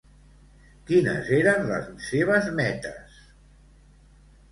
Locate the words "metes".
2.61-3.21